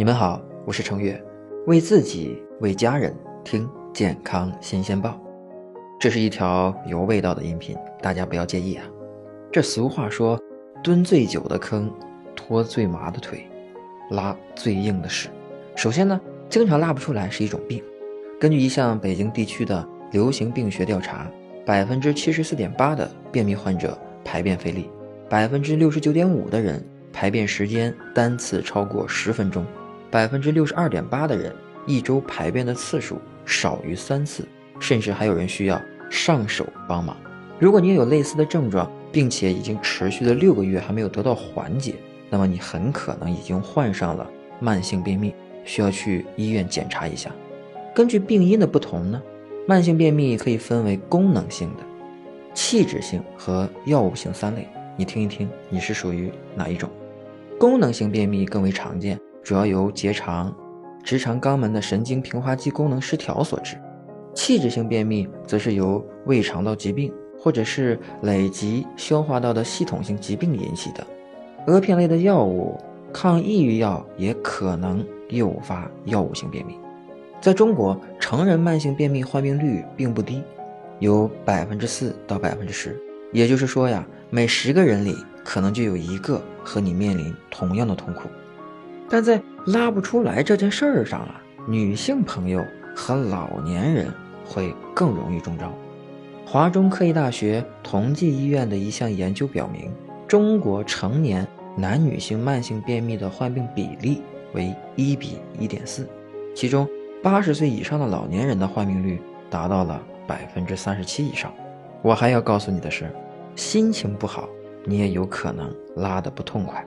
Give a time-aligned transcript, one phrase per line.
[0.00, 1.22] 你们好，我是程月，
[1.66, 3.14] 为自己为家人
[3.44, 5.20] 听健康新鲜报。
[6.00, 8.84] 这是一条有味道的音频，大家不要介意啊。
[9.52, 10.40] 这俗话说，
[10.82, 11.92] 蹲最久的坑，
[12.34, 13.46] 拖最麻的腿，
[14.12, 15.28] 拉最硬的屎。
[15.76, 17.84] 首先呢，经常拉不出来是一种病。
[18.40, 21.30] 根据一项北京地区的流行病学调查，
[21.66, 24.88] 百分之七十四点八的便秘患者排便费力，
[25.28, 29.62] 百分之六十九点五的人排便时间单次超过十分钟。
[30.10, 31.54] 百分之六十二点八的人
[31.86, 34.46] 一周排便的次数少于三次，
[34.78, 37.16] 甚至还有人需要上手帮忙。
[37.58, 41.94] 如果你有类似的症状，并且已经持续了六个月还没有得到缓解，
[42.28, 44.28] 那么你很可能已经患上了
[44.60, 47.30] 慢性便秘，需要去医院检查一下。
[47.94, 49.20] 根据病因的不同呢，
[49.66, 51.82] 慢性便秘可以分为功能性的、
[52.54, 54.66] 器质性和药物性三类。
[54.96, 56.88] 你听一听，你是属于哪一种？
[57.58, 59.18] 功能性便秘更为常见。
[59.42, 60.54] 主要由结肠、
[61.02, 63.76] 直肠肛门的神经平滑肌功能失调所致，
[64.34, 71.06] 器质性便秘则是由胃肠道疾病或者是累及消化道的系统性疾病引起的。
[71.66, 72.78] 阿片类的药物、
[73.12, 76.78] 抗抑郁药也可能诱发药物性便秘。
[77.40, 80.42] 在中国，成人慢性便秘患病率并不低，
[80.98, 83.00] 有百分之四到百分之十，
[83.32, 88.28] 也就是说呀，每十个人里可能就有一个和你面临同样的痛苦。
[89.10, 94.06] 但在拉不出来这件事儿上啊，女性朋友和老年人
[94.46, 95.72] 会更容易中招。
[96.46, 99.92] 华中科技大学同济医院的一项研究表明，
[100.28, 104.22] 中国成年男女性慢性便秘的患病比例
[104.54, 106.08] 为一比一点四，
[106.54, 106.88] 其中
[107.20, 111.52] 八十岁以上的老年人的患病率达到了百分之三十七以上。
[112.02, 113.10] 我还要告诉你的是，
[113.56, 114.48] 心情不好，
[114.84, 116.84] 你也有可能拉得不痛快。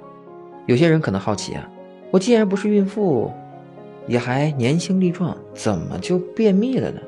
[0.66, 1.70] 有些人可能好奇啊。
[2.14, 3.32] 我既然不是孕妇，
[4.06, 7.02] 也还年轻力壮，怎么就便秘了呢？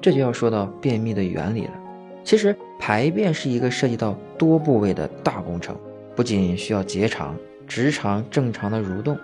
[0.00, 1.72] 这就要说到便秘的原理了。
[2.22, 5.76] 其实排便是一个涉及到多部位的大工程，
[6.14, 7.34] 不仅需要结肠、
[7.66, 9.18] 直肠正常的蠕动，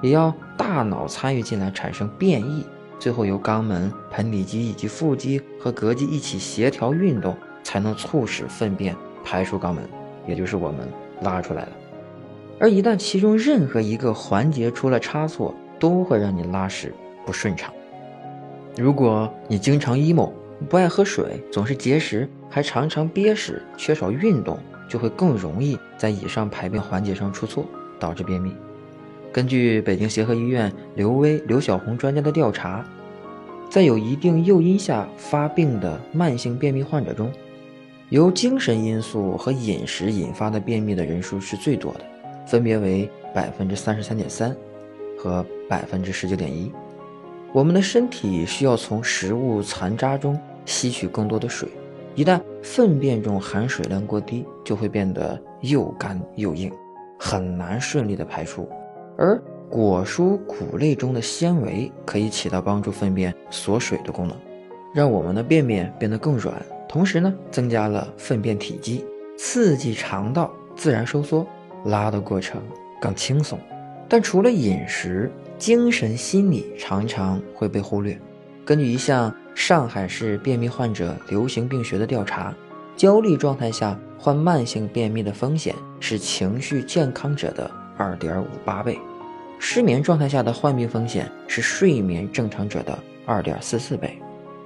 [0.00, 2.64] 也要大脑参与进来产生变异，
[3.00, 8.94] 最后由肛门、盆底肌以及腹肌和膈肌一起协调运动，才能促使粪便
[9.24, 9.82] 排出肛门，
[10.24, 10.86] 也就是我们
[11.22, 11.72] 拉出来了。
[12.60, 16.92] 而一旦其中任何一个环节出了差错，都会让你拉屎
[17.24, 17.72] 不顺畅。
[18.76, 20.32] 如果你经常 emo，
[20.68, 24.58] 不爱喝水，总是节食，还常常憋屎，缺少运动，
[24.88, 27.64] 就会更容易在以上排便环节上出错，
[27.98, 28.52] 导致便秘。
[29.32, 32.84] 根据北京协和医院刘威、刘小红专家的调查，
[33.70, 37.30] 在有一定诱因下发病的慢性便秘患者中，
[38.08, 42.00] 由精神因素和饮食引发的便秘的人数是最多的。
[42.48, 44.56] 分别为百分之三十三点三
[45.18, 46.72] 和百分之十九点一。
[47.52, 51.68] 我们的身体需要从食物残渣中吸取更多的水，
[52.14, 56.72] 一旦粪便中含水量过低，就会变得又干又硬，
[57.18, 58.66] 很难顺利的排出。
[59.16, 64.34] 而果蔬谷类中的纤维可以起到帮助粪便锁水的功能，
[64.94, 66.54] 让我们的便便变得更软，
[66.88, 69.04] 同时呢，增加了粪便体积，
[69.36, 71.46] 刺激肠道自然收缩。
[71.84, 72.62] 拉的过程
[73.00, 73.58] 更轻松，
[74.08, 78.18] 但除了饮食，精神心理常常会被忽略。
[78.64, 82.54] 根据一项上海市便秘患者流行病学的调查，
[82.96, 88.98] 焦虑状态下患慢性便秘的风险是情绪健康者的二点五八倍，
[89.58, 94.18] 失眠状态下的患病风险是睡眠正常者的二点四四倍。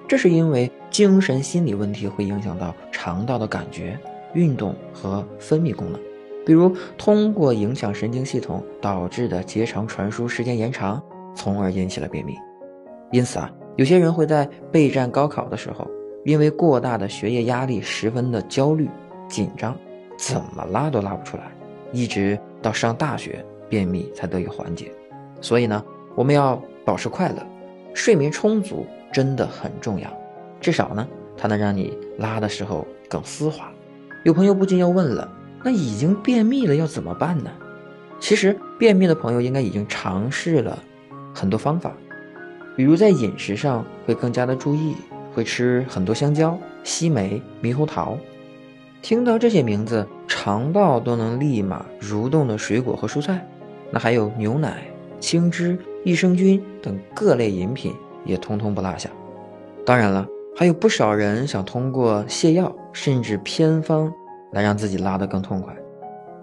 [0.09, 3.99] 这是因为精神心理问题会影响到肠道的感觉、
[4.35, 6.01] 运动和分泌功能。
[6.45, 11.03] 比如通过影响神经系统导致的结肠传输时间延长，
[11.35, 12.37] 从而引起了便秘。
[13.11, 15.87] 因此啊，有些人会在备战高考的时候，
[16.25, 18.89] 因为过大的学业压力，十分的焦虑
[19.29, 19.77] 紧张，
[20.17, 21.53] 怎么拉都拉不出来，
[21.93, 24.91] 一直到上大学，便秘才得以缓解。
[25.41, 25.85] 所以呢，
[26.15, 27.37] 我们要保持快乐，
[27.95, 30.09] 睡眠充足真的很重要，
[30.61, 31.07] 至少呢，
[31.37, 33.71] 它能让你拉的时候更丝滑。
[34.25, 35.31] 有朋友不禁要问了。
[35.65, 37.51] 那已经便秘了，要怎么办呢？
[38.19, 40.79] 其实便秘的朋友应该已经尝试了
[41.35, 41.93] 很多方法，
[42.77, 44.95] 比如在饮食上会更加的注意，
[45.35, 48.17] 会吃很多香蕉、西梅、猕猴桃。
[49.03, 53.45] 听到这些名字，肠道都能立马蠕动的水果和蔬菜，
[53.91, 54.85] 那还有牛奶、
[55.19, 57.93] 青汁、益生菌等各类饮品
[58.25, 59.11] 也通通不落下。
[59.85, 60.25] 当然了，
[60.57, 64.13] 还有不少人想通过泻药甚至偏方。
[64.53, 65.75] 来让自己拉得更痛快。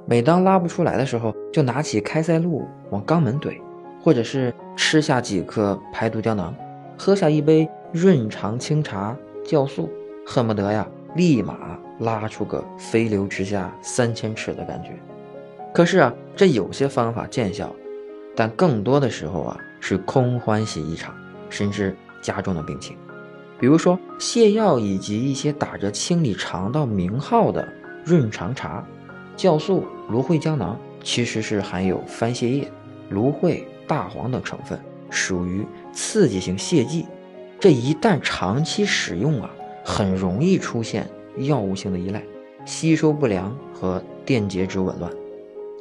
[0.05, 3.61] 每当拉不出来的时候，就拿起开塞露往肛门怼，
[4.01, 6.53] 或者是吃下几颗排毒胶囊，
[6.97, 9.15] 喝下一杯润肠清茶
[9.45, 9.89] 酵素，
[10.25, 14.91] 恨不得呀立马拉出个飞流直下三千尺的感觉。
[15.71, 17.71] 可是啊，这有些方法见效，
[18.35, 21.13] 但更多的时候啊是空欢喜一场，
[21.49, 22.97] 甚至加重了病情。
[23.59, 27.67] 比如说泻药以及一些打着清理肠道名号的
[28.03, 28.85] 润肠茶、
[29.37, 32.71] 酵素、芦荟胶囊，其实是含有番泻叶、
[33.09, 34.79] 芦荟、大黄等成分，
[35.09, 37.05] 属于刺激性泻剂。
[37.59, 39.49] 这一旦长期使用啊，
[39.83, 41.07] 很容易出现
[41.37, 42.23] 药物性的依赖、
[42.65, 45.11] 吸收不良和电解质紊乱，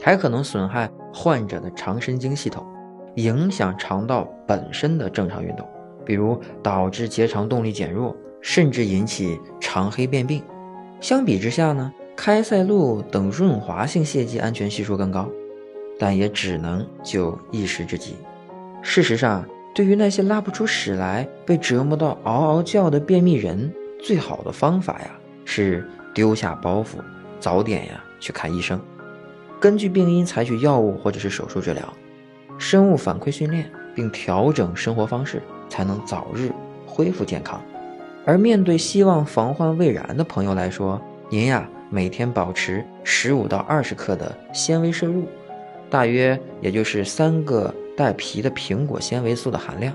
[0.03, 2.67] 还可能损害患者的肠神经系统，
[3.15, 5.67] 影响肠道本身的正常运动。
[6.05, 10.43] 比如导致结肠动力减弱，甚至引起肠黑变病。
[11.03, 15.31] 相比之下呢，开塞露等润滑性泻剂安全系数更高，
[16.01, 18.17] 但也只能救一时之急。
[18.83, 23.73] 事实上，对于那些拉不出屎来、被折磨到嗷嗷叫的便秘人，
[24.03, 25.11] 最好的方法呀
[25.45, 26.99] 是丢下包袱，
[27.39, 28.81] 早点呀去看医生，
[29.61, 31.85] 根据病因采取药物或者是手术治疗，
[32.59, 35.41] 生物反馈训练，并调整生活方式。
[35.69, 36.51] 才能早日
[36.87, 37.63] 恢复健康。
[38.25, 40.99] 而面对希望防患未然的朋友来说，
[41.31, 45.25] 您呀每天保持十五到二十克的纤维摄入，
[45.91, 49.95] 大约也就是三个带皮的苹果纤维素的含量，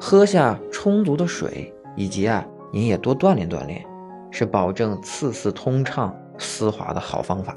[0.00, 3.84] 喝下充足的水，以及啊您也多锻炼锻炼，
[4.30, 7.56] 是保证次次通畅丝滑的好方法。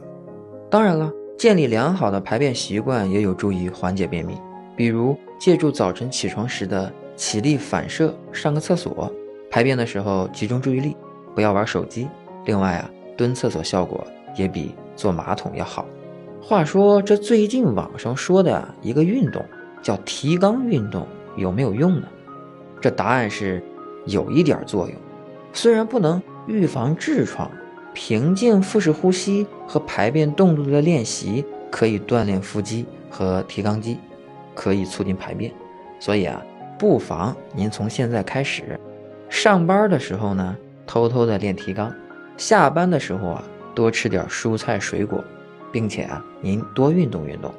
[0.70, 4.38] 当然了，建立良好的排便习惯也有助于缓解便秘，
[4.76, 6.92] 比如借助早晨起床时的。
[7.18, 9.12] 起立反射，上个厕所，
[9.50, 10.96] 排便的时候集中注意力，
[11.34, 12.08] 不要玩手机。
[12.46, 12.88] 另外啊，
[13.18, 14.06] 蹲厕所效果
[14.36, 15.86] 也比坐马桶要好。
[16.42, 19.44] 话说，这最近网上说的一个运动
[19.82, 21.06] 叫提肛运动，
[21.36, 22.08] 有没有用呢？
[22.80, 23.62] 这答案是
[24.06, 24.96] 有一点作用，
[25.52, 27.50] 虽然不能预防痔疮，
[27.94, 33.98] 平静腹式呼吸和排便动作的练习可以锻炼腹肌和提肛肌，
[34.54, 35.52] 可以促进排便。
[36.00, 36.42] 所以啊。
[36.80, 38.80] 不妨您从现在开始，
[39.30, 40.56] 上班的时候呢，
[40.86, 41.92] 偷偷的练提肛；
[42.38, 43.44] 下班的时候啊，
[43.76, 45.24] 多吃点蔬菜水果，
[45.72, 47.52] 并且啊，您多运动运动，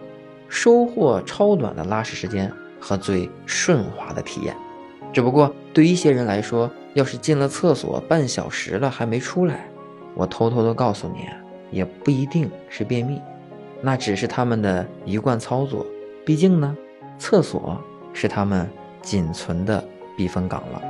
[0.48, 4.56] 收获超短的拉屎时间和最顺滑的体验。
[5.12, 9.68] 只不过对一些人来说，要是进了厕所半小时了还没出来，
[10.14, 11.26] 我偷偷的告诉你，
[11.70, 13.20] 也不一定是便秘，
[13.82, 15.84] 那只是他们的一贯操作。
[16.24, 16.76] 毕竟呢，
[17.18, 17.78] 厕所
[18.12, 18.68] 是他们。
[19.00, 19.82] 仅存的
[20.16, 20.82] 避风港了。